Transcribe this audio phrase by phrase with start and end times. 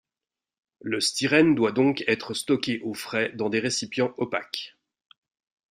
[0.79, 4.75] Le styrène doit donc être stocké au frais dans des récipients opaques.